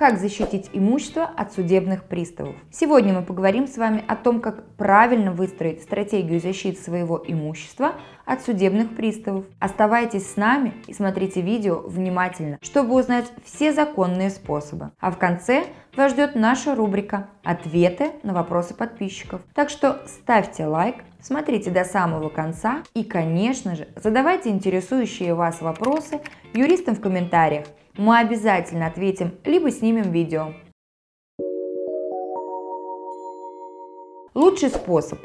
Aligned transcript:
как 0.00 0.18
защитить 0.18 0.70
имущество 0.72 1.24
от 1.24 1.52
судебных 1.52 2.04
приставов. 2.04 2.54
Сегодня 2.72 3.12
мы 3.12 3.20
поговорим 3.20 3.66
с 3.66 3.76
вами 3.76 4.02
о 4.08 4.16
том, 4.16 4.40
как 4.40 4.64
правильно 4.76 5.30
выстроить 5.30 5.82
стратегию 5.82 6.40
защиты 6.40 6.80
своего 6.80 7.22
имущества 7.22 7.92
от 8.24 8.40
судебных 8.40 8.96
приставов. 8.96 9.44
Оставайтесь 9.58 10.32
с 10.32 10.36
нами 10.36 10.72
и 10.86 10.94
смотрите 10.94 11.42
видео 11.42 11.80
внимательно, 11.80 12.58
чтобы 12.62 12.98
узнать 12.98 13.30
все 13.44 13.74
законные 13.74 14.30
способы. 14.30 14.90
А 15.00 15.10
в 15.10 15.18
конце 15.18 15.64
вас 15.94 16.12
ждет 16.12 16.34
наша 16.34 16.74
рубрика 16.74 17.28
«Ответы 17.44 18.12
на 18.22 18.32
вопросы 18.32 18.72
подписчиков». 18.72 19.42
Так 19.52 19.68
что 19.68 20.00
ставьте 20.06 20.64
лайк, 20.64 21.04
смотрите 21.20 21.70
до 21.70 21.84
самого 21.84 22.30
конца 22.30 22.84
и, 22.94 23.04
конечно 23.04 23.76
же, 23.76 23.86
задавайте 24.02 24.48
интересующие 24.48 25.34
вас 25.34 25.60
вопросы 25.60 26.22
юристам 26.54 26.94
в 26.94 27.02
комментариях 27.02 27.66
мы 28.00 28.18
обязательно 28.18 28.86
ответим, 28.86 29.34
либо 29.44 29.70
снимем 29.70 30.10
видео. 30.10 30.54
Лучший 34.34 34.70
способ 34.70 35.18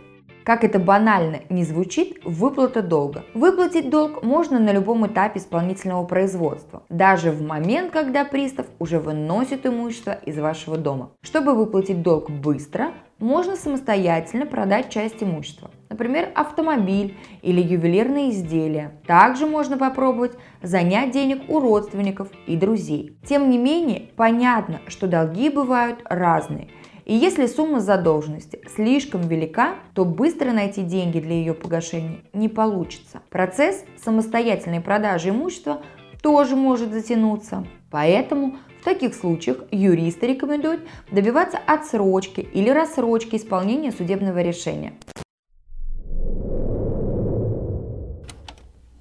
как 0.46 0.64
это 0.64 0.78
банально 0.78 1.40
не 1.50 1.64
звучит, 1.64 2.20
выплата 2.24 2.84
долга. 2.84 3.24
Выплатить 3.34 3.90
долг 3.90 4.22
можно 4.22 4.60
на 4.60 4.72
любом 4.72 5.08
этапе 5.08 5.40
исполнительного 5.40 6.06
производства, 6.06 6.84
даже 6.88 7.32
в 7.32 7.42
момент, 7.42 7.92
когда 7.92 8.24
пристав 8.24 8.68
уже 8.78 9.00
выносит 9.00 9.66
имущество 9.66 10.12
из 10.12 10.38
вашего 10.38 10.78
дома. 10.78 11.10
Чтобы 11.24 11.56
выплатить 11.56 12.04
долг 12.04 12.30
быстро, 12.30 12.92
можно 13.20 13.56
самостоятельно 13.56 14.46
продать 14.46 14.90
часть 14.90 15.24
имущества, 15.24 15.72
например, 15.90 16.32
автомобиль 16.36 17.18
или 17.42 17.62
ювелирные 17.62 18.32
изделия. 18.32 19.00
Также 19.08 19.46
можно 19.46 19.78
попробовать 19.78 20.34
занять 20.62 21.12
денег 21.12 21.50
у 21.50 21.60
родственников 21.60 22.30
и 22.46 22.56
друзей. 22.56 23.18
Тем 23.26 23.50
не 23.50 23.58
менее, 23.58 24.10
понятно, 24.16 24.82
что 24.88 25.08
долги 25.08 25.50
бывают 25.50 26.02
разные. 26.06 26.70
И 27.06 27.14
если 27.14 27.46
сумма 27.46 27.82
задолженности 27.82 28.60
слишком 28.76 29.22
велика, 29.22 29.76
то 29.94 30.06
быстро 30.06 30.52
найти 30.52 30.82
деньги 30.82 31.20
для 31.20 31.36
ее 31.36 31.54
погашения 31.54 32.22
не 32.34 32.50
получится. 32.50 33.22
Процесс 33.30 33.86
самостоятельной 34.04 34.82
продажи 34.82 35.30
имущества 35.30 35.84
тоже 36.24 36.56
может 36.56 36.92
затянуться. 36.92 37.64
Поэтому 37.92 38.58
в 38.86 38.88
таких 38.88 39.16
случаях 39.16 39.58
юристы 39.72 40.28
рекомендуют 40.28 40.82
добиваться 41.10 41.58
отсрочки 41.58 42.42
или 42.42 42.70
рассрочки 42.70 43.36
исполнения 43.36 43.92
судебного 43.92 44.44
решения. 44.44 44.94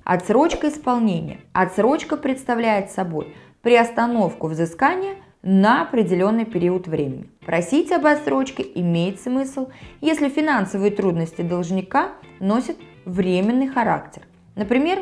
Отсрочка 0.02 0.70
исполнения. 0.70 1.40
Отсрочка 1.52 2.16
представляет 2.16 2.92
собой 2.92 3.34
приостановку 3.60 4.46
взыскания 4.46 5.16
на 5.42 5.82
определенный 5.82 6.46
период 6.46 6.86
времени. 6.86 7.28
Просить 7.44 7.92
об 7.92 8.06
отсрочке 8.06 8.64
имеет 8.76 9.20
смысл, 9.20 9.68
если 10.00 10.30
финансовые 10.30 10.92
трудности 10.92 11.42
должника 11.42 12.12
носят 12.40 12.78
временный 13.04 13.68
характер. 13.68 14.22
Например, 14.54 15.00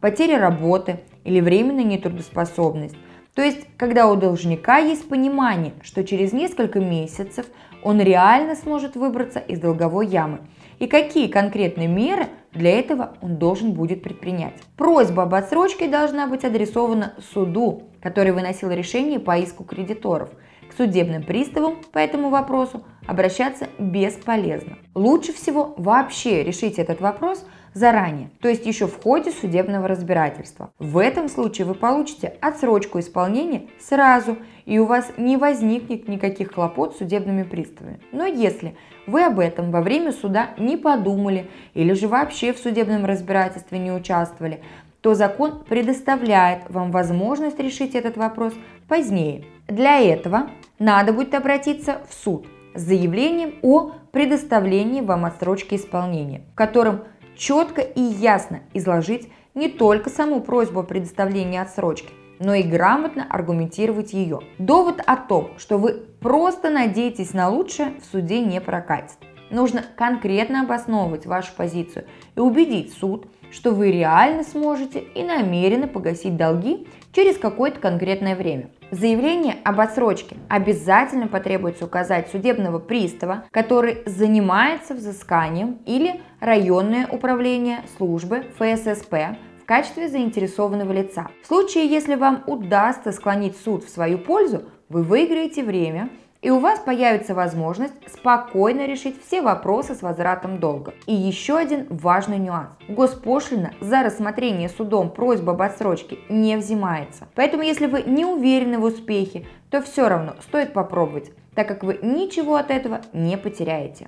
потеря 0.00 0.38
работы 0.38 1.00
или 1.24 1.42
временная 1.42 1.84
нетрудоспособность– 1.84 2.96
то 3.34 3.42
есть, 3.42 3.66
когда 3.76 4.06
у 4.06 4.14
должника 4.14 4.78
есть 4.78 5.08
понимание, 5.08 5.72
что 5.82 6.04
через 6.04 6.32
несколько 6.32 6.78
месяцев 6.78 7.46
он 7.82 8.00
реально 8.00 8.54
сможет 8.54 8.94
выбраться 8.94 9.40
из 9.40 9.58
долговой 9.58 10.06
ямы, 10.06 10.38
и 10.78 10.86
какие 10.86 11.26
конкретные 11.26 11.88
меры 11.88 12.28
для 12.52 12.78
этого 12.78 13.14
он 13.20 13.36
должен 13.36 13.72
будет 13.72 14.02
предпринять. 14.02 14.54
Просьба 14.76 15.24
об 15.24 15.34
отсрочке 15.34 15.88
должна 15.88 16.28
быть 16.28 16.44
адресована 16.44 17.14
суду, 17.32 17.82
который 18.00 18.32
выносил 18.32 18.70
решение 18.70 19.18
по 19.18 19.36
иску 19.36 19.64
кредиторов. 19.64 20.30
К 20.68 20.72
судебным 20.72 21.24
приставам 21.24 21.76
по 21.92 21.98
этому 21.98 22.30
вопросу 22.30 22.84
обращаться 23.06 23.68
бесполезно. 23.78 24.78
Лучше 24.94 25.32
всего 25.32 25.74
вообще 25.76 26.44
решить 26.44 26.78
этот 26.78 27.00
вопрос– 27.00 27.44
заранее, 27.74 28.30
то 28.40 28.48
есть 28.48 28.64
еще 28.64 28.86
в 28.86 29.02
ходе 29.02 29.30
судебного 29.32 29.88
разбирательства. 29.88 30.72
В 30.78 30.98
этом 30.98 31.28
случае 31.28 31.66
вы 31.66 31.74
получите 31.74 32.34
отсрочку 32.40 33.00
исполнения 33.00 33.66
сразу, 33.80 34.38
и 34.64 34.78
у 34.78 34.86
вас 34.86 35.12
не 35.18 35.36
возникнет 35.36 36.08
никаких 36.08 36.54
хлопот 36.54 36.94
с 36.94 36.98
судебными 36.98 37.42
приставами. 37.42 38.00
Но 38.12 38.24
если 38.24 38.76
вы 39.06 39.24
об 39.24 39.38
этом 39.38 39.70
во 39.70 39.82
время 39.82 40.12
суда 40.12 40.50
не 40.56 40.76
подумали 40.76 41.50
или 41.74 41.92
же 41.92 42.08
вообще 42.08 42.52
в 42.52 42.58
судебном 42.58 43.04
разбирательстве 43.04 43.78
не 43.78 43.92
участвовали, 43.92 44.62
то 45.02 45.14
закон 45.14 45.64
предоставляет 45.68 46.70
вам 46.70 46.90
возможность 46.90 47.58
решить 47.58 47.94
этот 47.94 48.16
вопрос 48.16 48.54
позднее. 48.88 49.44
Для 49.68 50.00
этого 50.00 50.48
надо 50.78 51.12
будет 51.12 51.34
обратиться 51.34 51.98
в 52.08 52.14
суд 52.14 52.46
с 52.74 52.80
заявлением 52.80 53.54
о 53.62 53.92
предоставлении 54.12 55.00
вам 55.00 55.24
отсрочки 55.24 55.74
исполнения, 55.74 56.42
в 56.52 56.54
котором 56.54 57.04
четко 57.36 57.80
и 57.80 58.00
ясно 58.00 58.60
изложить 58.72 59.30
не 59.54 59.68
только 59.68 60.10
саму 60.10 60.40
просьбу 60.40 60.80
о 60.80 60.84
предоставлении 60.84 61.58
отсрочки, 61.58 62.10
но 62.38 62.54
и 62.54 62.62
грамотно 62.62 63.26
аргументировать 63.28 64.12
ее. 64.12 64.40
Довод 64.58 65.00
о 65.06 65.16
том, 65.16 65.50
что 65.58 65.78
вы 65.78 65.94
просто 66.20 66.70
надеетесь 66.70 67.32
на 67.34 67.48
лучшее, 67.48 67.94
в 68.00 68.10
суде 68.10 68.40
не 68.40 68.60
прокатит. 68.60 69.18
Нужно 69.50 69.84
конкретно 69.96 70.62
обосновывать 70.62 71.26
вашу 71.26 71.52
позицию 71.54 72.06
и 72.34 72.40
убедить 72.40 72.92
суд, 72.94 73.28
что 73.52 73.70
вы 73.70 73.92
реально 73.92 74.42
сможете 74.42 74.98
и 74.98 75.22
намерены 75.22 75.86
погасить 75.86 76.36
долги 76.36 76.88
через 77.12 77.38
какое-то 77.38 77.78
конкретное 77.78 78.34
время. 78.34 78.70
В 78.90 78.96
заявлении 78.96 79.56
об 79.64 79.80
отсрочке 79.80 80.36
обязательно 80.48 81.26
потребуется 81.26 81.84
указать 81.84 82.28
судебного 82.30 82.78
пристава, 82.78 83.44
который 83.50 84.02
занимается 84.06 84.94
взысканием 84.94 85.78
или 85.86 86.20
районное 86.40 87.08
управление 87.08 87.82
службы 87.96 88.44
ФССП 88.58 89.36
в 89.62 89.66
качестве 89.66 90.08
заинтересованного 90.08 90.92
лица. 90.92 91.28
В 91.42 91.46
случае, 91.46 91.86
если 91.86 92.14
вам 92.14 92.44
удастся 92.46 93.12
склонить 93.12 93.56
суд 93.56 93.84
в 93.84 93.88
свою 93.88 94.18
пользу, 94.18 94.64
вы 94.88 95.02
выиграете 95.02 95.64
время 95.64 96.10
и 96.44 96.50
у 96.50 96.58
вас 96.58 96.78
появится 96.78 97.34
возможность 97.34 97.94
спокойно 98.06 98.86
решить 98.86 99.16
все 99.26 99.40
вопросы 99.40 99.94
с 99.94 100.02
возвратом 100.02 100.60
долга. 100.60 100.92
И 101.06 101.14
еще 101.14 101.56
один 101.56 101.86
важный 101.88 102.38
нюанс. 102.38 102.68
Госпошлина 102.86 103.72
за 103.80 104.02
рассмотрение 104.02 104.68
судом 104.68 105.10
просьбы 105.10 105.52
об 105.52 105.62
отсрочке 105.62 106.18
не 106.28 106.56
взимается. 106.56 107.26
Поэтому 107.34 107.62
если 107.62 107.86
вы 107.86 108.02
не 108.02 108.26
уверены 108.26 108.78
в 108.78 108.84
успехе, 108.84 109.46
то 109.70 109.80
все 109.80 110.06
равно 110.06 110.34
стоит 110.42 110.74
попробовать, 110.74 111.32
так 111.54 111.66
как 111.66 111.82
вы 111.82 111.98
ничего 112.02 112.56
от 112.56 112.70
этого 112.70 113.00
не 113.14 113.38
потеряете. 113.38 114.06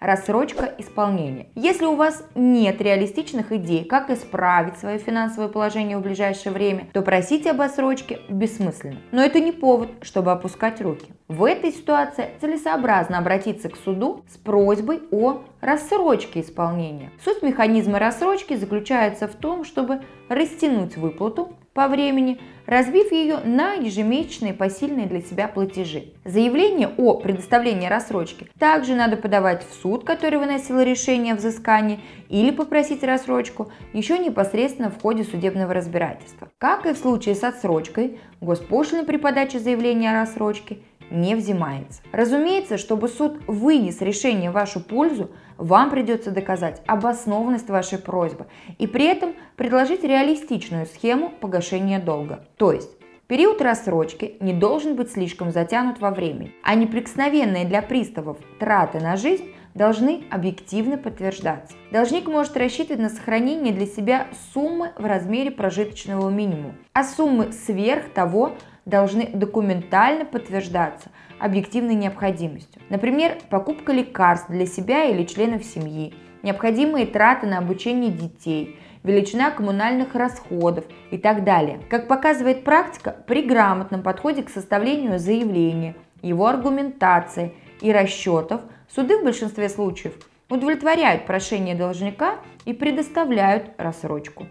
Рассрочка 0.00 0.74
исполнения. 0.78 1.48
Если 1.54 1.84
у 1.84 1.94
вас 1.94 2.24
нет 2.34 2.80
реалистичных 2.80 3.52
идей, 3.52 3.84
как 3.84 4.10
исправить 4.10 4.78
свое 4.78 4.98
финансовое 4.98 5.48
положение 5.48 5.98
в 5.98 6.02
ближайшее 6.02 6.52
время, 6.52 6.88
то 6.92 7.02
просить 7.02 7.46
об 7.46 7.60
отсрочке 7.60 8.20
бессмысленно. 8.30 8.96
Но 9.12 9.22
это 9.22 9.40
не 9.40 9.52
повод, 9.52 9.90
чтобы 10.00 10.32
опускать 10.32 10.80
руки. 10.80 11.12
В 11.28 11.44
этой 11.44 11.70
ситуации 11.70 12.30
целесообразно 12.40 13.18
обратиться 13.18 13.68
к 13.68 13.76
суду 13.76 14.24
с 14.28 14.36
просьбой 14.36 15.02
о 15.12 15.42
рассрочке 15.60 16.40
исполнения. 16.40 17.12
Суть 17.22 17.42
механизма 17.42 17.98
рассрочки 17.98 18.56
заключается 18.56 19.28
в 19.28 19.34
том, 19.34 19.64
чтобы 19.64 20.00
растянуть 20.28 20.96
выплату 20.96 21.52
по 21.74 21.88
времени, 21.88 22.40
разбив 22.66 23.12
ее 23.12 23.38
на 23.44 23.74
ежемесячные 23.74 24.54
посильные 24.54 25.06
для 25.06 25.20
себя 25.20 25.48
платежи. 25.48 26.12
Заявление 26.24 26.88
о 26.96 27.14
предоставлении 27.14 27.88
рассрочки 27.88 28.48
также 28.58 28.94
надо 28.94 29.16
подавать 29.16 29.64
в 29.68 29.74
суд, 29.80 30.04
который 30.04 30.38
выносил 30.38 30.80
решение 30.80 31.34
о 31.34 31.36
взыскании, 31.36 32.00
или 32.28 32.50
попросить 32.50 33.02
рассрочку 33.02 33.72
еще 33.92 34.18
непосредственно 34.18 34.90
в 34.90 35.00
ходе 35.00 35.24
судебного 35.24 35.74
разбирательства. 35.74 36.48
Как 36.58 36.86
и 36.86 36.92
в 36.92 36.98
случае 36.98 37.34
с 37.34 37.42
отсрочкой, 37.42 38.20
госпошлина 38.40 39.04
при 39.04 39.16
подаче 39.16 39.58
заявления 39.58 40.10
о 40.10 40.20
рассрочке 40.20 40.78
не 41.10 41.34
взимается. 41.34 42.02
Разумеется, 42.12 42.78
чтобы 42.78 43.08
суд 43.08 43.40
вынес 43.46 44.00
решение 44.00 44.50
в 44.50 44.54
вашу 44.54 44.80
пользу, 44.80 45.30
вам 45.56 45.90
придется 45.90 46.30
доказать 46.30 46.82
обоснованность 46.86 47.68
вашей 47.68 47.98
просьбы 47.98 48.46
и 48.78 48.86
при 48.86 49.06
этом 49.06 49.34
предложить 49.56 50.04
реалистичную 50.04 50.86
схему 50.86 51.30
погашения 51.40 52.00
долга. 52.00 52.44
То 52.56 52.72
есть 52.72 52.90
Период 53.30 53.62
рассрочки 53.62 54.34
не 54.40 54.52
должен 54.52 54.96
быть 54.96 55.12
слишком 55.12 55.52
затянут 55.52 56.00
во 56.00 56.10
времени, 56.10 56.52
а 56.64 56.74
неприкосновенные 56.74 57.64
для 57.64 57.80
приставов 57.80 58.38
траты 58.58 58.98
на 58.98 59.16
жизнь 59.16 59.54
должны 59.72 60.24
объективно 60.32 60.98
подтверждаться. 60.98 61.76
Должник 61.92 62.26
может 62.26 62.56
рассчитывать 62.56 63.00
на 63.00 63.08
сохранение 63.08 63.72
для 63.72 63.86
себя 63.86 64.26
суммы 64.52 64.90
в 64.98 65.04
размере 65.04 65.52
прожиточного 65.52 66.28
минимума, 66.28 66.74
а 66.92 67.04
суммы 67.04 67.52
сверх 67.52 68.12
того 68.12 68.56
должны 68.84 69.26
документально 69.28 70.24
подтверждаться 70.24 71.10
объективной 71.38 71.94
необходимостью. 71.94 72.82
Например, 72.88 73.38
покупка 73.48 73.92
лекарств 73.92 74.50
для 74.50 74.66
себя 74.66 75.04
или 75.04 75.24
членов 75.24 75.64
семьи, 75.64 76.14
необходимые 76.42 77.06
траты 77.06 77.46
на 77.46 77.58
обучение 77.58 78.10
детей 78.10 78.78
величина 79.02 79.50
коммунальных 79.50 80.14
расходов 80.14 80.84
и 81.10 81.18
так 81.18 81.44
далее. 81.44 81.80
Как 81.88 82.08
показывает 82.08 82.64
практика, 82.64 83.16
при 83.26 83.42
грамотном 83.42 84.02
подходе 84.02 84.42
к 84.42 84.50
составлению 84.50 85.18
заявления, 85.18 85.96
его 86.22 86.46
аргументации 86.46 87.54
и 87.80 87.92
расчетов 87.92 88.60
суды 88.88 89.18
в 89.18 89.24
большинстве 89.24 89.68
случаев 89.68 90.14
удовлетворяют 90.50 91.26
прошение 91.26 91.74
должника 91.74 92.36
и 92.64 92.72
предоставляют 92.72 93.70
рассрочку. 93.78 94.46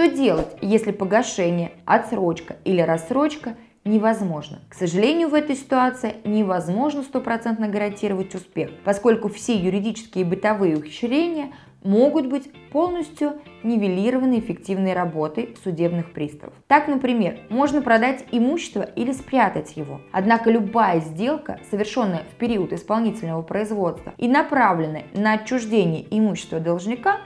Что 0.00 0.08
делать, 0.08 0.56
если 0.62 0.92
погашение, 0.92 1.72
отсрочка 1.84 2.56
или 2.64 2.80
рассрочка 2.80 3.56
невозможно? 3.84 4.60
К 4.70 4.74
сожалению, 4.74 5.28
в 5.28 5.34
этой 5.34 5.54
ситуации 5.54 6.14
невозможно 6.24 7.02
стопроцентно 7.02 7.68
гарантировать 7.68 8.34
успех, 8.34 8.70
поскольку 8.82 9.28
все 9.28 9.54
юридические 9.54 10.24
и 10.24 10.26
бытовые 10.26 10.78
ухищрения 10.78 11.50
могут 11.84 12.28
быть 12.28 12.50
полностью 12.70 13.42
нивелированы 13.62 14.38
эффективной 14.38 14.94
работой 14.94 15.54
судебных 15.62 16.14
приставов. 16.14 16.54
Так, 16.66 16.88
например, 16.88 17.40
можно 17.50 17.82
продать 17.82 18.24
имущество 18.32 18.80
или 18.80 19.12
спрятать 19.12 19.76
его. 19.76 20.00
Однако 20.12 20.50
любая 20.50 21.00
сделка, 21.00 21.60
совершенная 21.70 22.22
в 22.32 22.36
период 22.36 22.72
исполнительного 22.72 23.42
производства 23.42 24.14
и 24.16 24.28
направленная 24.28 25.04
на 25.12 25.34
отчуждение 25.34 26.06
имущества 26.10 26.58
должника, 26.58 27.18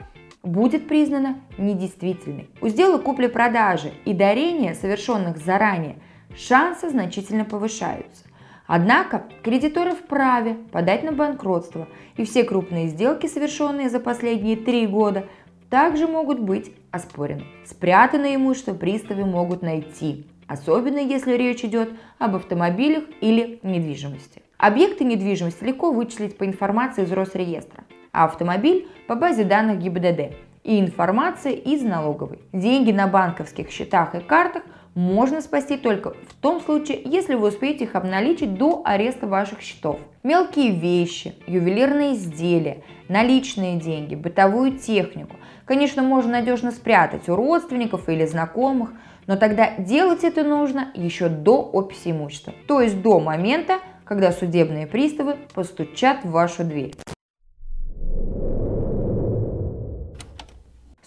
будет 0.44 0.86
признана 0.86 1.40
недействительной. 1.58 2.50
У 2.60 2.68
сделок 2.68 3.04
купли-продажи 3.04 3.92
и 4.04 4.12
дарения, 4.12 4.74
совершенных 4.74 5.38
заранее, 5.38 5.96
шансы 6.36 6.90
значительно 6.90 7.44
повышаются. 7.44 8.24
Однако 8.66 9.24
кредиторы 9.42 9.92
вправе 9.92 10.54
подать 10.72 11.02
на 11.02 11.12
банкротство, 11.12 11.86
и 12.16 12.24
все 12.24 12.44
крупные 12.44 12.88
сделки, 12.88 13.26
совершенные 13.26 13.90
за 13.90 14.00
последние 14.00 14.56
три 14.56 14.86
года, 14.86 15.26
также 15.68 16.06
могут 16.06 16.40
быть 16.40 16.72
оспорены. 16.90 17.44
Спрятанное 17.66 18.36
имущество 18.36 18.74
приставы 18.74 19.26
могут 19.26 19.62
найти, 19.62 20.26
особенно 20.46 20.98
если 20.98 21.34
речь 21.34 21.64
идет 21.64 21.90
об 22.18 22.36
автомобилях 22.36 23.04
или 23.20 23.58
недвижимости. 23.62 24.42
Объекты 24.56 25.04
недвижимости 25.04 25.64
легко 25.64 25.90
вычислить 25.90 26.38
по 26.38 26.46
информации 26.46 27.02
из 27.02 27.12
Росреестра, 27.12 27.83
автомобиль 28.14 28.88
по 29.08 29.14
базе 29.16 29.44
данных 29.44 29.80
ГИБДД 29.80 30.36
и 30.62 30.80
информации 30.80 31.54
из 31.54 31.82
налоговой. 31.82 32.38
Деньги 32.52 32.92
на 32.92 33.06
банковских 33.06 33.70
счетах 33.70 34.14
и 34.14 34.20
картах 34.20 34.62
можно 34.94 35.40
спасти 35.40 35.76
только 35.76 36.10
в 36.10 36.34
том 36.40 36.60
случае, 36.60 37.02
если 37.04 37.34
вы 37.34 37.48
успеете 37.48 37.84
их 37.84 37.96
обналичить 37.96 38.54
до 38.54 38.82
ареста 38.84 39.26
ваших 39.26 39.60
счетов. 39.60 39.98
Мелкие 40.22 40.70
вещи, 40.70 41.34
ювелирные 41.46 42.14
изделия, 42.14 42.82
наличные 43.08 43.78
деньги, 43.78 44.14
бытовую 44.14 44.78
технику, 44.78 45.36
конечно, 45.64 46.02
можно 46.02 46.32
надежно 46.32 46.70
спрятать 46.70 47.28
у 47.28 47.34
родственников 47.34 48.08
или 48.08 48.24
знакомых, 48.24 48.92
но 49.26 49.36
тогда 49.36 49.74
делать 49.78 50.22
это 50.22 50.44
нужно 50.44 50.92
еще 50.94 51.28
до 51.28 51.60
описи 51.60 52.10
имущества, 52.10 52.54
то 52.68 52.80
есть 52.80 53.02
до 53.02 53.18
момента, 53.18 53.78
когда 54.04 54.32
судебные 54.32 54.86
приставы 54.86 55.36
постучат 55.54 56.24
в 56.24 56.30
вашу 56.30 56.62
дверь. 56.62 56.94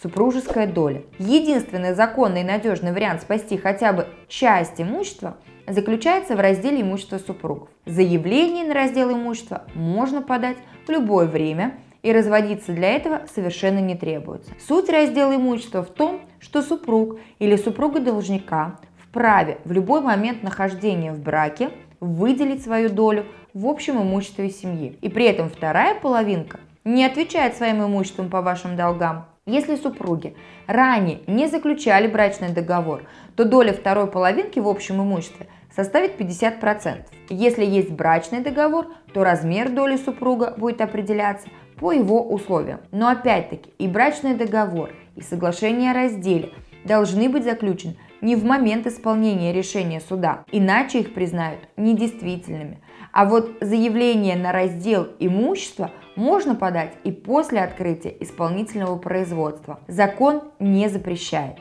Супружеская 0.02 0.68
доля. 0.68 1.04
Единственный 1.20 1.94
законный 1.94 2.42
и 2.42 2.46
надежный 2.46 2.92
вариант 2.92 3.22
спасти 3.22 3.58
хотя 3.58 3.94
бы 3.94 4.08
часть 4.28 4.80
имущества 4.80 5.38
заключается 5.68 6.36
в 6.36 6.40
разделе 6.40 6.82
имущества 6.82 7.18
супругов. 7.18 7.70
Заявление 7.86 8.66
на 8.66 8.74
раздел 8.74 9.12
имущества 9.12 9.64
можно 9.74 10.22
подать 10.22 10.58
в 10.86 10.90
любое 10.90 11.28
время 11.28 11.78
и 12.04 12.12
разводиться 12.12 12.72
для 12.72 12.96
этого 12.96 13.24
совершенно 13.34 13.80
не 13.80 13.96
требуется. 13.96 14.52
Суть 14.66 14.90
раздела 14.90 15.36
имущества 15.36 15.84
в 15.84 15.90
том, 15.90 16.22
что 16.40 16.62
супруг 16.62 17.20
или 17.40 17.56
супруга 17.56 18.00
должника 18.00 18.80
вправе 18.98 19.58
в 19.66 19.72
любой 19.72 20.02
момент 20.02 20.44
нахождения 20.44 21.12
в 21.12 21.20
браке 21.20 21.70
выделить 22.00 22.64
свою 22.64 22.90
долю 22.90 23.26
в 23.54 23.66
общем 23.66 24.02
имуществе 24.02 24.52
семьи. 24.52 24.98
И 25.02 25.10
при 25.10 25.26
этом 25.26 25.50
вторая 25.50 25.96
половинка 25.96 26.60
не 26.84 27.04
отвечает 27.04 27.56
своим 27.58 27.84
имуществом 27.84 28.30
по 28.30 28.42
вашим 28.42 28.78
долгам, 28.78 29.26
если 29.48 29.76
супруги 29.78 30.36
ранее 30.68 31.22
не 31.26 31.48
заключали 31.48 32.06
брачный 32.06 32.50
договор, 32.50 33.04
то 33.36 33.46
доля 33.46 33.74
второй 33.74 34.08
половинки 34.08 34.60
в 34.60 34.68
общем 34.68 35.02
имуществе 35.02 35.48
составит 35.76 36.20
50%. 36.20 37.06
Если 37.30 37.66
есть 37.66 37.92
брачный 37.92 38.42
договор, 38.42 38.88
то 39.14 39.24
размер 39.24 39.70
доли 39.70 39.96
супруга 39.98 40.54
будет 40.58 40.82
определяться 40.82 41.48
по 41.80 41.92
его 41.92 42.28
условиям. 42.28 42.82
Но 42.92 43.08
опять-таки 43.08 43.72
и 43.80 43.88
брачный 43.88 44.36
договор, 44.36 44.92
и 45.16 45.22
соглашение 45.22 45.92
о 45.92 45.94
разделе 45.94 46.52
должны 46.84 47.30
быть 47.30 47.44
заключены 47.44 47.96
не 48.22 48.36
в 48.36 48.44
момент 48.46 48.88
исполнения 48.88 49.54
решения 49.54 50.00
суда, 50.00 50.44
иначе 50.52 51.00
их 51.00 51.14
признают 51.14 51.60
недействительными. 51.78 52.80
А 53.12 53.26
вот 53.26 53.58
заявление 53.62 54.36
на 54.36 54.52
раздел 54.52 55.08
имущества 55.20 55.92
можно 56.16 56.56
подать 56.56 56.94
и 57.04 57.12
после 57.12 57.62
открытия 57.62 58.16
исполнительного 58.20 58.98
производства. 58.98 59.80
Закон 59.88 60.44
не 60.60 60.90
запрещает. 60.90 61.58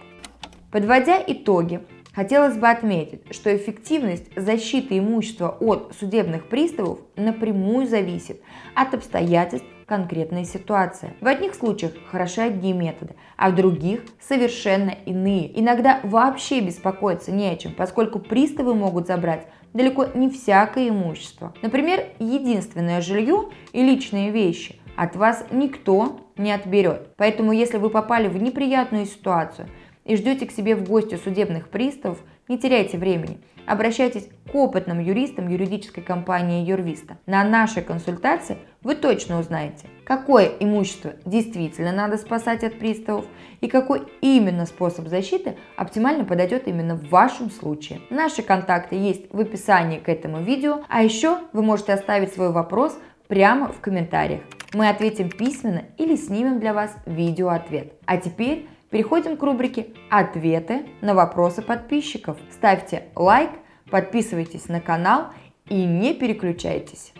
Подводя 0.70 1.22
итоги, 1.26 1.80
хотелось 2.12 2.56
бы 2.56 2.68
отметить, 2.68 3.22
что 3.34 3.54
эффективность 3.54 4.26
защиты 4.36 4.98
имущества 4.98 5.56
от 5.60 5.94
судебных 5.98 6.48
приставов 6.48 6.98
напрямую 7.16 7.86
зависит 7.86 8.40
от 8.74 8.94
обстоятельств 8.94 9.66
конкретной 9.86 10.44
ситуации. 10.44 11.14
В 11.20 11.26
одних 11.26 11.54
случаях 11.54 11.92
хороши 12.10 12.42
одни 12.42 12.72
методы, 12.72 13.14
а 13.36 13.50
в 13.50 13.54
других 13.54 14.04
совершенно 14.20 14.90
иные. 14.90 15.58
Иногда 15.58 16.00
вообще 16.02 16.60
беспокоиться 16.60 17.32
не 17.32 17.48
о 17.48 17.56
чем, 17.56 17.72
поскольку 17.72 18.18
приставы 18.18 18.74
могут 18.74 19.06
забрать 19.06 19.46
далеко 19.76 20.06
не 20.14 20.30
всякое 20.30 20.88
имущество. 20.88 21.52
Например, 21.62 22.04
единственное 22.18 23.00
жилье 23.00 23.50
и 23.72 23.82
личные 23.82 24.30
вещи 24.30 24.76
от 24.96 25.14
вас 25.14 25.44
никто 25.50 26.20
не 26.36 26.50
отберет. 26.52 27.14
Поэтому, 27.16 27.52
если 27.52 27.76
вы 27.76 27.90
попали 27.90 28.28
в 28.28 28.42
неприятную 28.42 29.04
ситуацию 29.04 29.68
и 30.04 30.16
ждете 30.16 30.46
к 30.46 30.52
себе 30.52 30.74
в 30.74 30.88
гости 30.88 31.16
судебных 31.16 31.68
приставов, 31.68 32.18
не 32.48 32.58
теряйте 32.58 32.98
времени. 32.98 33.40
Обращайтесь 33.66 34.28
к 34.50 34.54
опытным 34.54 35.00
юристам 35.00 35.48
юридической 35.48 36.00
компании 36.00 36.64
Юрвиста. 36.64 37.18
На 37.26 37.42
нашей 37.42 37.82
консультации 37.82 38.58
вы 38.82 38.94
точно 38.94 39.40
узнаете, 39.40 39.88
какое 40.04 40.52
имущество 40.60 41.14
действительно 41.24 41.90
надо 41.90 42.16
спасать 42.16 42.62
от 42.62 42.78
приставов 42.78 43.26
и 43.60 43.66
какой 43.66 44.02
именно 44.20 44.66
способ 44.66 45.08
защиты 45.08 45.56
оптимально 45.76 46.24
подойдет 46.24 46.68
именно 46.68 46.94
в 46.94 47.08
вашем 47.08 47.50
случае. 47.50 48.00
Наши 48.08 48.42
контакты 48.42 48.94
есть 48.94 49.32
в 49.32 49.40
описании 49.40 49.98
к 49.98 50.08
этому 50.08 50.40
видео, 50.42 50.84
а 50.88 51.02
еще 51.02 51.38
вы 51.52 51.62
можете 51.62 51.92
оставить 51.92 52.32
свой 52.32 52.52
вопрос 52.52 52.96
прямо 53.26 53.72
в 53.72 53.80
комментариях. 53.80 54.42
Мы 54.72 54.88
ответим 54.88 55.28
письменно 55.28 55.84
или 55.98 56.14
снимем 56.14 56.60
для 56.60 56.72
вас 56.72 56.94
видеоответ. 57.06 57.94
А 58.04 58.18
теперь 58.18 58.68
переходим 58.96 59.36
к 59.36 59.42
рубрике 59.42 59.88
«Ответы 60.08 60.86
на 61.02 61.12
вопросы 61.12 61.60
подписчиков». 61.60 62.38
Ставьте 62.50 63.08
лайк, 63.14 63.50
подписывайтесь 63.90 64.68
на 64.68 64.80
канал 64.80 65.26
и 65.68 65.84
не 65.84 66.14
переключайтесь. 66.14 67.12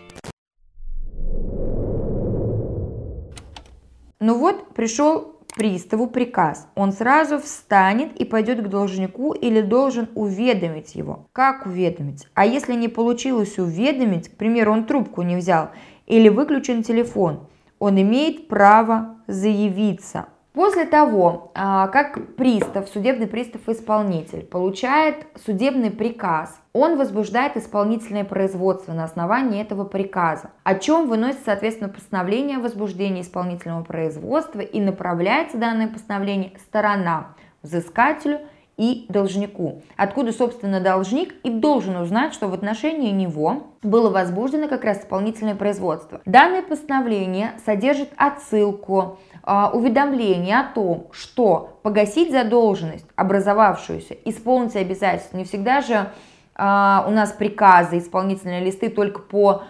Ну 4.19 4.39
вот, 4.39 4.73
пришел 4.73 5.35
приставу 5.55 6.07
приказ. 6.07 6.67
Он 6.73 6.91
сразу 6.91 7.37
встанет 7.37 8.19
и 8.19 8.25
пойдет 8.25 8.63
к 8.63 8.69
должнику 8.69 9.33
или 9.33 9.61
должен 9.61 10.09
уведомить 10.15 10.95
его. 10.95 11.27
Как 11.31 11.67
уведомить? 11.67 12.27
А 12.33 12.47
если 12.47 12.73
не 12.73 12.87
получилось 12.87 13.59
уведомить, 13.59 14.29
к 14.29 14.35
примеру, 14.35 14.71
он 14.71 14.85
трубку 14.85 15.21
не 15.21 15.35
взял 15.35 15.69
или 16.07 16.29
выключен 16.29 16.81
телефон, 16.81 17.47
он 17.77 18.01
имеет 18.01 18.47
право 18.47 19.17
заявиться 19.27 20.29
После 20.57 20.85
того, 20.85 21.51
а, 21.53 21.87
как 21.89 22.35
пристав, 22.35 22.89
судебный 22.89 23.27
пристав-исполнитель 23.27 24.41
получает 24.41 25.27
судебный 25.45 25.91
приказ, 25.91 26.59
он 26.73 26.97
возбуждает 26.97 27.55
исполнительное 27.57 28.23
производство 28.23 28.91
на 28.91 29.03
основании 29.03 29.61
этого 29.61 29.83
приказа, 29.83 30.49
о 30.63 30.73
чем 30.73 31.09
выносит, 31.09 31.41
соответственно, 31.45 31.89
постановление 31.89 32.57
о 32.57 32.61
возбуждении 32.61 33.21
исполнительного 33.21 33.83
производства 33.83 34.61
и 34.61 34.81
направляется 34.81 35.59
данное 35.59 35.89
постановление 35.89 36.53
сторонам, 36.57 37.35
взыскателю 37.61 38.39
и 38.77 39.07
должнику. 39.09 39.81
Откуда, 39.95 40.31
собственно, 40.31 40.79
должник 40.79 41.33
и 41.43 41.49
должен 41.49 41.97
узнать, 41.97 42.33
что 42.33 42.47
в 42.47 42.53
отношении 42.53 43.11
него 43.11 43.63
было 43.81 44.09
возбуждено 44.09 44.67
как 44.67 44.83
раз 44.83 44.99
исполнительное 44.99 45.55
производство. 45.55 46.21
Данное 46.25 46.61
постановление 46.61 47.53
содержит 47.65 48.09
отсылку, 48.17 49.17
а, 49.41 49.71
уведомление 49.73 50.59
о 50.59 50.73
том, 50.73 51.07
что 51.11 51.79
погасить 51.81 52.31
задолженность, 52.31 53.07
образовавшуюся, 53.15 54.15
исполнить 54.25 54.75
обязательства. 54.75 55.37
Не 55.37 55.45
всегда 55.45 55.81
же 55.81 56.11
а, 56.53 57.05
у 57.07 57.11
нас 57.11 57.31
приказы, 57.31 57.97
исполнительные 57.97 58.63
листы 58.63 58.89
только 58.89 59.21
по 59.21 59.63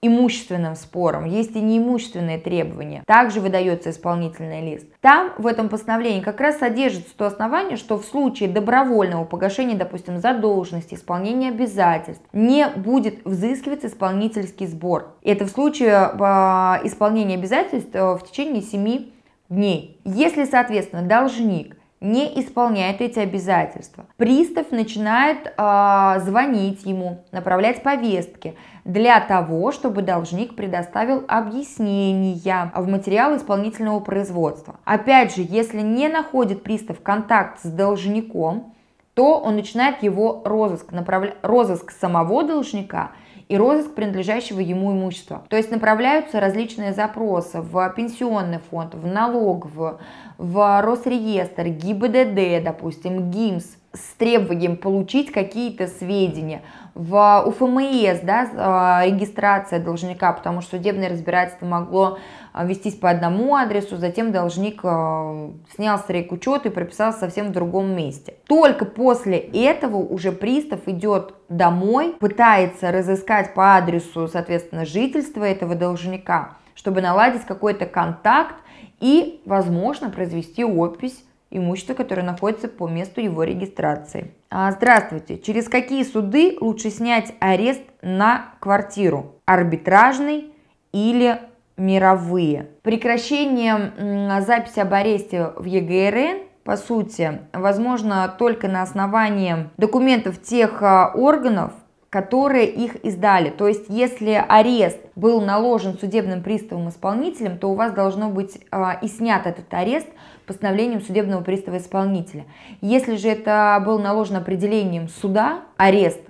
имущественным 0.00 0.76
спорам, 0.76 1.24
есть 1.24 1.56
и 1.56 1.60
неимущественные 1.60 2.38
требования. 2.38 3.02
Также 3.06 3.40
выдается 3.40 3.90
исполнительный 3.90 4.60
лист. 4.62 4.86
Там 5.00 5.32
в 5.38 5.46
этом 5.46 5.68
постановлении 5.68 6.20
как 6.20 6.40
раз 6.40 6.58
содержится 6.58 7.16
то 7.16 7.26
основание, 7.26 7.76
что 7.76 7.98
в 7.98 8.04
случае 8.04 8.48
добровольного 8.48 9.24
погашения, 9.24 9.76
допустим, 9.76 10.18
задолженности, 10.18 10.94
исполнения 10.94 11.48
обязательств, 11.48 12.24
не 12.32 12.68
будет 12.68 13.24
взыскиваться 13.24 13.88
исполнительский 13.88 14.66
сбор. 14.66 15.16
Это 15.22 15.46
в 15.46 15.50
случае 15.50 15.88
э, 15.88 16.86
исполнения 16.86 17.34
обязательств 17.34 17.90
э, 17.94 18.14
в 18.14 18.20
течение 18.24 18.62
7 18.62 19.10
дней. 19.48 20.00
Если, 20.04 20.44
соответственно, 20.44 21.02
должник 21.02 21.77
не 22.00 22.40
исполняет 22.40 23.00
эти 23.00 23.18
обязательства. 23.18 24.06
Пристав 24.16 24.70
начинает 24.70 25.52
э, 25.56 26.20
звонить 26.20 26.84
ему, 26.84 27.24
направлять 27.32 27.82
повестки 27.82 28.54
для 28.84 29.20
того, 29.20 29.72
чтобы 29.72 30.02
должник 30.02 30.54
предоставил 30.54 31.24
объяснения 31.28 32.72
в 32.74 32.88
материал 32.88 33.36
исполнительного 33.36 34.00
производства. 34.00 34.76
Опять 34.84 35.34
же, 35.34 35.44
если 35.46 35.80
не 35.80 36.08
находит 36.08 36.62
пристав 36.62 37.00
контакт 37.00 37.60
с 37.62 37.68
должником, 37.68 38.74
то 39.18 39.40
он 39.40 39.56
начинает 39.56 40.04
его 40.04 40.42
розыск, 40.44 40.92
направля... 40.92 41.34
розыск 41.42 41.90
самого 41.90 42.44
должника– 42.44 43.10
и 43.48 43.56
розыск 43.56 43.94
принадлежащего 43.94 44.60
ему 44.60 44.92
имущества. 44.92 45.42
То 45.48 45.56
есть 45.56 45.70
направляются 45.70 46.38
различные 46.38 46.92
запросы 46.92 47.60
в 47.60 47.92
пенсионный 47.96 48.58
фонд, 48.58 48.94
в 48.94 49.06
налог, 49.06 49.66
в, 49.74 49.98
в 50.36 50.82
Росреестр, 50.82 51.68
ГИБДД, 51.68 52.62
допустим, 52.62 53.30
ГИМС, 53.30 53.64
с 53.98 54.16
требованием 54.16 54.76
получить 54.76 55.32
какие-то 55.32 55.86
сведения. 55.86 56.62
В 56.94 57.44
УФМС 57.46 58.20
да, 58.22 58.48
а, 58.56 59.06
регистрация 59.06 59.78
должника, 59.78 60.32
потому 60.32 60.60
что 60.60 60.76
судебное 60.76 61.08
разбирательство 61.08 61.66
могло 61.66 62.18
а, 62.52 62.64
вестись 62.64 62.94
по 62.94 63.10
одному 63.10 63.54
адресу, 63.54 63.96
затем 63.96 64.32
должник 64.32 64.80
а, 64.82 65.50
снял 65.74 65.98
старик 65.98 66.32
учет 66.32 66.66
и 66.66 66.70
прописал 66.70 67.12
совсем 67.12 67.48
в 67.48 67.52
другом 67.52 67.94
месте. 67.94 68.34
Только 68.46 68.84
после 68.84 69.38
этого 69.38 69.96
уже 69.96 70.32
пристав 70.32 70.80
идет 70.86 71.34
домой, 71.48 72.16
пытается 72.18 72.90
разыскать 72.90 73.54
по 73.54 73.76
адресу, 73.76 74.26
соответственно, 74.26 74.84
жительства 74.84 75.44
этого 75.44 75.74
должника, 75.74 76.56
чтобы 76.74 77.00
наладить 77.00 77.44
какой-то 77.44 77.86
контакт 77.86 78.56
и, 79.00 79.40
возможно, 79.44 80.10
произвести 80.10 80.64
опись 80.64 81.22
имущества, 81.50 81.94
которое 81.94 82.22
находится 82.22 82.68
по 82.68 82.88
месту 82.88 83.20
его 83.20 83.42
регистрации. 83.42 84.32
А, 84.50 84.70
здравствуйте. 84.72 85.38
Через 85.38 85.68
какие 85.68 86.02
суды 86.04 86.56
лучше 86.60 86.90
снять 86.90 87.34
арест 87.40 87.82
на 88.02 88.54
квартиру? 88.60 89.36
Арбитражный 89.46 90.52
или 90.92 91.40
мировые? 91.76 92.68
Прекращение 92.82 94.40
записи 94.40 94.80
об 94.80 94.92
аресте 94.94 95.52
в 95.56 95.64
ЕГРН 95.64 96.48
по 96.68 96.76
сути, 96.76 97.40
возможно 97.54 98.28
только 98.38 98.68
на 98.68 98.82
основании 98.82 99.70
документов 99.78 100.42
тех 100.42 100.82
а, 100.82 101.10
органов, 101.14 101.72
которые 102.10 102.66
их 102.66 102.96
издали. 103.04 103.50
То 103.50 103.68
есть, 103.68 103.86
если 103.88 104.42
арест 104.48 104.98
был 105.14 105.40
наложен 105.40 105.98
судебным 105.98 106.42
приставом 106.42 106.88
исполнителем, 106.88 107.58
то 107.58 107.70
у 107.70 107.74
вас 107.74 107.92
должно 107.92 108.30
быть 108.30 108.58
э, 108.70 108.84
и 109.02 109.08
снят 109.08 109.46
этот 109.46 109.72
арест 109.74 110.08
постановлением 110.46 111.02
судебного 111.02 111.42
пристава 111.42 111.76
исполнителя. 111.76 112.46
Если 112.80 113.16
же 113.16 113.28
это 113.28 113.82
был 113.84 113.98
наложен 113.98 114.36
определением 114.36 115.08
суда, 115.08 115.60
арест, 115.76 116.20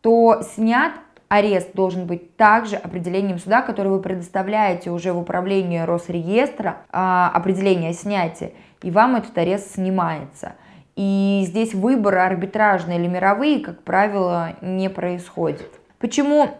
то 0.00 0.42
снят 0.54 0.92
арест 1.28 1.74
должен 1.74 2.06
быть 2.06 2.36
также 2.36 2.74
определением 2.74 3.38
суда, 3.38 3.62
которое 3.62 3.90
вы 3.90 4.00
предоставляете 4.00 4.90
уже 4.90 5.12
в 5.12 5.18
управление 5.18 5.84
Росреестра, 5.84 6.78
э, 6.90 6.96
определение 7.32 7.90
о 7.90 7.94
снятии, 7.94 8.52
и 8.82 8.90
вам 8.90 9.14
этот 9.14 9.38
арест 9.38 9.74
снимается. 9.74 10.54
И 10.96 11.44
здесь 11.46 11.74
выборы 11.74 12.18
арбитражные 12.18 12.98
или 12.98 13.06
мировые, 13.06 13.60
как 13.60 13.82
правило, 13.82 14.56
не 14.60 14.90
происходит. 14.90 15.70
Почему 15.98 16.50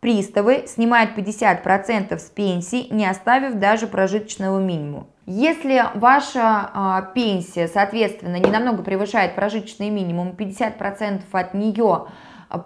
приставы 0.00 0.64
снимают 0.66 1.16
50% 1.16 2.18
с 2.18 2.30
пенсии, 2.30 2.92
не 2.92 3.06
оставив 3.06 3.54
даже 3.54 3.86
прожиточного 3.86 4.60
минимума? 4.60 5.06
Если 5.26 5.82
ваша 5.94 6.70
а, 6.72 7.02
пенсия, 7.02 7.66
соответственно, 7.66 8.36
не 8.36 8.50
намного 8.50 8.84
превышает 8.84 9.34
прожиточный 9.34 9.90
минимум, 9.90 10.36
50% 10.38 11.22
от 11.32 11.54
нее 11.54 12.06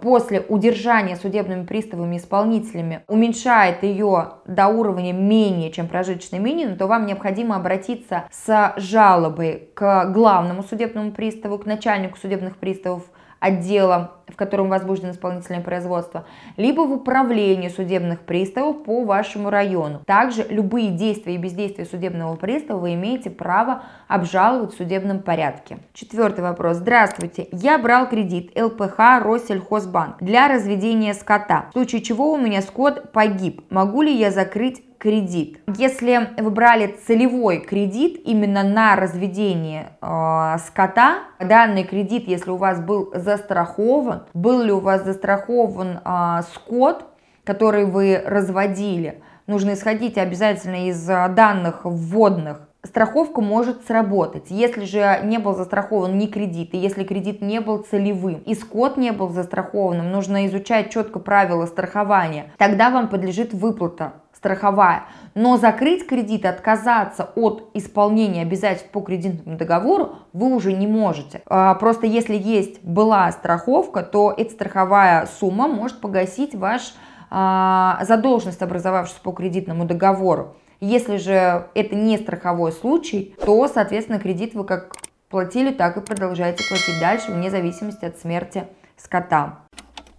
после 0.02 0.40
удержания 0.40 1.16
судебными 1.16 1.64
приставами 1.64 2.16
исполнителями 2.16 3.02
уменьшает 3.08 3.82
ее 3.82 4.32
до 4.46 4.68
уровня 4.68 5.12
менее, 5.12 5.70
чем 5.70 5.88
прожиточный 5.88 6.38
минимум, 6.38 6.76
то 6.76 6.86
вам 6.86 7.06
необходимо 7.06 7.56
обратиться 7.56 8.24
с 8.30 8.74
жалобой 8.76 9.70
к 9.74 10.10
главному 10.12 10.62
судебному 10.62 11.12
приставу, 11.12 11.58
к 11.58 11.66
начальнику 11.66 12.18
судебных 12.18 12.56
приставов 12.56 13.04
отдела, 13.40 14.12
в 14.28 14.36
котором 14.36 14.68
возбуждено 14.68 15.12
исполнительное 15.12 15.62
производство, 15.62 16.26
либо 16.56 16.82
в 16.82 16.92
управлении 16.92 17.68
судебных 17.68 18.20
приставов 18.20 18.84
по 18.84 19.04
вашему 19.04 19.50
району. 19.50 20.02
Также 20.06 20.46
любые 20.48 20.90
действия 20.90 21.34
и 21.34 21.38
бездействия 21.38 21.86
судебного 21.86 22.36
пристава 22.36 22.78
вы 22.78 22.94
имеете 22.94 23.30
право 23.30 23.82
обжаловать 24.06 24.74
в 24.74 24.76
судебном 24.76 25.20
порядке. 25.20 25.78
Четвертый 25.94 26.42
вопрос. 26.42 26.76
Здравствуйте. 26.76 27.48
Я 27.50 27.78
брал 27.78 28.08
кредит 28.08 28.52
ЛПХ 28.56 29.22
Россельхозбанк 29.22 30.18
для 30.20 30.48
разведения 30.48 31.14
скота, 31.14 31.66
в 31.70 31.72
случае 31.72 32.02
чего 32.02 32.32
у 32.32 32.38
меня 32.38 32.60
скот 32.62 33.10
погиб. 33.12 33.62
Могу 33.70 34.02
ли 34.02 34.14
я 34.14 34.30
закрыть 34.30 34.82
кредит. 35.00 35.60
Если 35.76 36.28
вы 36.38 36.50
брали 36.50 36.94
целевой 37.06 37.60
кредит 37.60 38.20
именно 38.24 38.62
на 38.62 38.94
разведение 38.94 39.92
э, 40.00 40.56
скота, 40.66 41.20
данный 41.40 41.84
кредит, 41.84 42.28
если 42.28 42.50
у 42.50 42.56
вас 42.56 42.80
был 42.80 43.10
застрахован, 43.14 44.24
был 44.34 44.62
ли 44.62 44.70
у 44.70 44.80
вас 44.80 45.04
застрахован 45.04 46.00
э, 46.04 46.42
скот, 46.54 47.06
который 47.44 47.86
вы 47.86 48.22
разводили, 48.24 49.22
нужно 49.46 49.72
исходить 49.72 50.18
обязательно 50.18 50.88
из 50.88 51.02
данных 51.04 51.80
вводных 51.84 52.68
страховка 52.84 53.40
может 53.40 53.86
сработать. 53.86 54.46
Если 54.48 54.84
же 54.84 55.20
не 55.24 55.38
был 55.38 55.54
застрахован 55.54 56.16
ни 56.16 56.26
кредит, 56.26 56.74
и 56.74 56.78
если 56.78 57.04
кредит 57.04 57.42
не 57.42 57.60
был 57.60 57.78
целевым, 57.78 58.42
и 58.46 58.54
скот 58.54 58.96
не 58.96 59.12
был 59.12 59.28
застрахованным, 59.30 60.10
нужно 60.10 60.46
изучать 60.46 60.90
четко 60.90 61.18
правила 61.18 61.66
страхования, 61.66 62.52
тогда 62.58 62.90
вам 62.90 63.08
подлежит 63.08 63.52
выплата 63.52 64.14
страховая. 64.40 65.04
Но 65.34 65.58
закрыть 65.58 66.06
кредит, 66.06 66.46
отказаться 66.46 67.30
от 67.36 67.70
исполнения 67.74 68.42
обязательств 68.42 68.90
по 68.90 69.00
кредитному 69.00 69.58
договору 69.58 70.16
вы 70.32 70.54
уже 70.54 70.72
не 70.72 70.86
можете. 70.86 71.42
А, 71.46 71.74
просто 71.74 72.06
если 72.06 72.34
есть 72.34 72.82
была 72.82 73.30
страховка, 73.32 74.02
то 74.02 74.34
эта 74.34 74.50
страховая 74.50 75.26
сумма 75.38 75.68
может 75.68 76.00
погасить 76.00 76.54
ваш 76.54 76.94
а, 77.30 77.98
задолженность, 78.04 78.62
образовавшуюся 78.62 79.22
по 79.22 79.32
кредитному 79.32 79.84
договору. 79.84 80.56
Если 80.80 81.18
же 81.18 81.66
это 81.74 81.94
не 81.94 82.16
страховой 82.16 82.72
случай, 82.72 83.34
то, 83.44 83.68
соответственно, 83.68 84.18
кредит 84.18 84.54
вы 84.54 84.64
как 84.64 84.96
платили, 85.28 85.70
так 85.70 85.98
и 85.98 86.00
продолжаете 86.00 86.64
платить 86.66 86.98
дальше, 86.98 87.30
вне 87.30 87.50
зависимости 87.50 88.06
от 88.06 88.18
смерти 88.18 88.64
скота. 88.96 89.58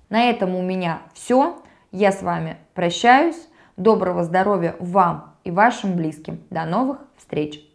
На 0.10 0.30
этом 0.30 0.56
у 0.56 0.62
меня 0.62 1.02
все. 1.16 1.58
Я 1.92 2.12
с 2.12 2.22
вами 2.22 2.58
прощаюсь. 2.76 3.48
Доброго 3.82 4.24
здоровья 4.24 4.76
вам 4.80 5.34
и 5.44 5.50
вашим 5.50 5.96
близким. 5.96 6.44
До 6.52 6.66
новых 6.66 7.00
встреч! 7.18 7.71